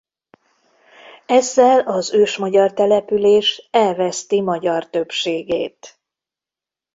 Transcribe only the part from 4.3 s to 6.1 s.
magyar többségét.